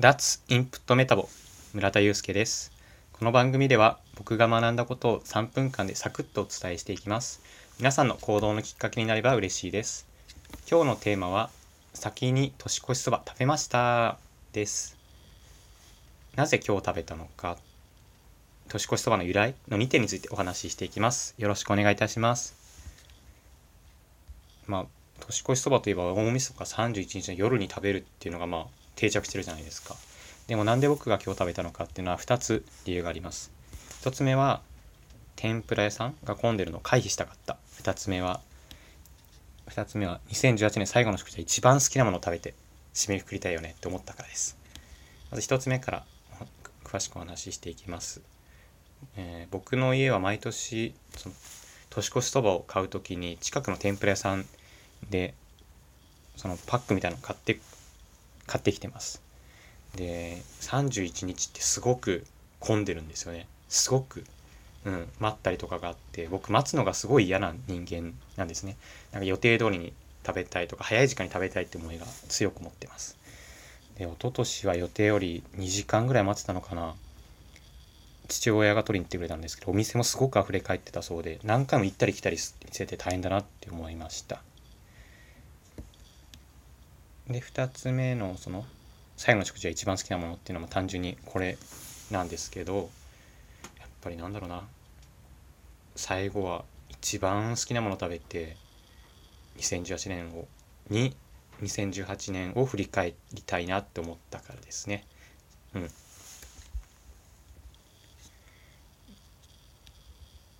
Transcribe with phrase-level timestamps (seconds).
[0.00, 1.28] 脱インプットメタボ
[1.72, 2.72] 村田祐介です。
[3.12, 7.40] この番組では僕が学んだことを3分間でサクッとお伝えしていきます。
[7.78, 10.08] 皆さんの行動のきっかけになれば嬉しいです。
[10.68, 11.48] 今日のテーマは
[11.92, 14.18] 先に年越しそば食べました。
[14.52, 14.98] です。
[16.34, 17.56] なぜ今日食べたのか。
[18.66, 21.36] 年越しそばの由来の2点についてお話ししていきます。
[21.38, 22.56] よろしくお願いいたします。
[24.66, 24.86] まあ
[25.20, 29.96] 年越しそばといえば大晦日31日の夜に食べるっていうのがまあ定着してるじゃないですか。
[30.46, 33.50] でもなんで僕が今日食べたのかっていうのは2つ理由があります。
[34.02, 34.60] 1つ目は
[35.36, 37.56] 天ぷら屋さんが混んでるのを回避したかった。
[37.82, 38.40] 2つ目は
[39.68, 42.54] 2つ目は2018年最後の食事は一番好きなものを食べて
[42.92, 44.56] 締めくくりたいよねって思ったからです。
[45.30, 46.04] まず1つ目から
[46.84, 48.22] 詳しくお話ししていきます、
[49.16, 51.34] えー、僕の家は毎年その
[51.90, 54.46] 年越しそばを買う時に近くの天ぷら屋さん
[55.10, 55.34] で
[56.36, 57.58] そのパックみたいなのを買って
[58.46, 59.22] 買ってきてます。
[59.96, 62.24] で31日ってすごく
[62.60, 63.46] 混んでるんですよね。
[63.68, 64.24] すごく、
[64.84, 68.76] うん、待ったりとかがあって僕待つのがすごい嫌な人間なんですね。
[69.12, 69.92] なんか予定通りに
[70.26, 73.16] 食べたいとか早い時間に食べたいって思いが強く持ってます。
[73.98, 76.94] で一昨年は予定より2時間ぐらい待ってたのかな。
[78.26, 84.42] 父親が取りに行ってくれたんですけどお店もすごく溢れ返ってたそうで何回も行ったり来たりしてて大変だなって思いました。
[87.28, 88.64] で2つ目のその
[89.16, 91.56] 最後の食事が一番好きなものっていうのも単純にこれ
[92.10, 92.90] なんですけど
[93.78, 94.62] やっぱりなんだろうな。
[95.96, 98.56] 最後は一番好きなもの食べて
[99.58, 100.48] 2018年を
[100.90, 101.16] に
[101.62, 105.04] 2018年を振り返りたいなって思ったからですね。
[105.74, 105.90] うん。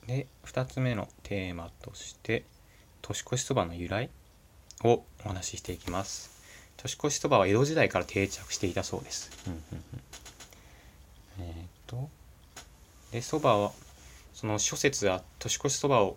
[0.06, 2.44] で2つ目のテーマとして
[3.02, 4.10] 年越しそばの由来
[4.84, 6.44] をお話ししていきます。
[6.77, 9.30] 年越しそばは江戸時代から定着していたそうです。
[9.47, 9.61] うんうん
[11.41, 12.08] うん、えっ、と
[13.12, 13.72] でそばは
[14.34, 16.16] その諸説は年越しそばを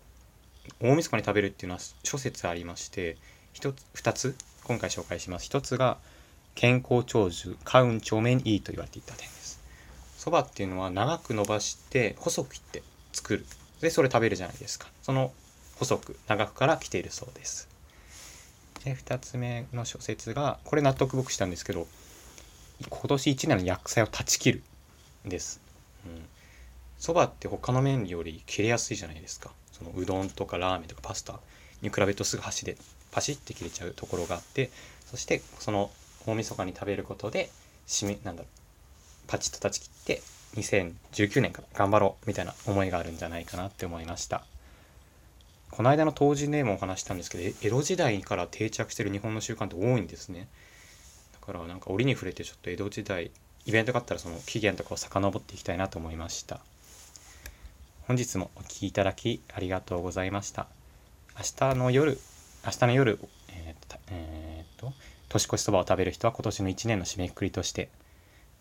[0.82, 3.18] 大晦日に食べるっていうのは諸説ありまして
[3.54, 5.50] 1つ2つ今回紹介します。
[5.50, 5.98] 1つが
[6.56, 9.62] 健康長寿家運長命にいいと言われていた点です。
[10.18, 12.84] そばっていうのは長く伸ばして細く切って
[13.14, 13.46] 作る。
[13.80, 14.88] でそれ食べるじゃないですか。
[15.04, 15.32] その
[15.76, 17.70] 細く長くから来ているそうです。
[18.88, 21.88] で2つ目の諸説がこれ納得僕したんですけど
[22.90, 24.64] 今年1年の薬剤を断ち切る
[25.26, 25.60] です。
[27.00, 29.52] そば、うん、って他の麺より切れやすいじゃないですか。
[29.72, 31.40] そのうどんとかラーメンとかパスタ
[31.82, 32.78] に比べるとすぐ箸で
[33.12, 34.70] パシッて切れちゃうところがあって
[35.06, 35.92] そしてその
[36.26, 37.50] 大晦日に食べることで
[37.88, 40.22] 締めなんだろうパチッと断ち切って
[40.56, 44.46] 2019年から頑張ろうみたいな思いがあるんじゃないかなって思いました。
[45.72, 50.48] この間の当時ネームを話したんですけど江戸時代から定着してる日本の習慣って多いんですね。
[51.34, 53.32] だからなんか折に触れてちょっと江戸時代
[53.66, 56.60] イベントがあったらその起源とかを遡っていきたいなと思いました。
[58.08, 60.68] 本日もお聴きいただきありがとうございました。
[61.38, 62.18] 明日の夜
[62.66, 64.94] 明日の夜えー、えー、と
[65.30, 67.90] 年越しそばを食べる人は今年の1年の締めくくりとして。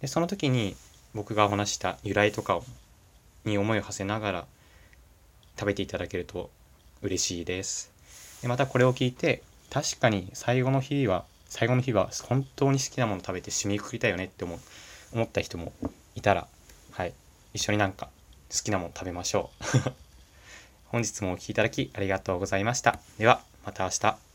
[0.01, 0.77] でその時に
[1.15, 2.65] 僕がお話した由来とかを
[3.45, 4.47] に思いを馳せながら
[5.59, 6.51] 食べていただけると
[7.03, 7.91] 嬉しいです。
[8.43, 14.59] でまたこれを聞いて確かに最後の日は最後の日は本当に好きなもの食べて締めくくりたいよねって思
[15.13, 15.73] 思った人も
[16.15, 16.47] いたら
[16.93, 17.13] はい
[17.55, 18.09] 一緒になんか
[18.55, 19.93] 好きなもの食べましょう。
[20.87, 23.01] 本日もお聴きいただきありがとうございました。
[23.19, 24.26] ではまた明日。